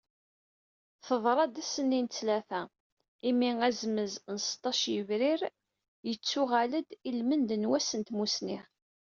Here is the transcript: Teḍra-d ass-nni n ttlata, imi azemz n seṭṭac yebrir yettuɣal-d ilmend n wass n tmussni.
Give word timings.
Teḍra-d 1.05 1.55
ass-nni 1.61 1.99
n 2.01 2.07
ttlata, 2.07 2.61
imi 3.29 3.51
azemz 3.67 4.13
n 4.33 4.35
seṭṭac 4.47 4.81
yebrir 4.93 5.41
yettuɣal-d 6.09 6.89
ilmend 7.09 7.49
n 7.55 7.67
wass 7.69 7.89
n 7.95 8.01
tmussni. 8.07 8.59